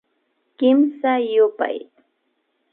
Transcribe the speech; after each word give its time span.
Kimsa 0.57 1.11
yupay 1.33 1.77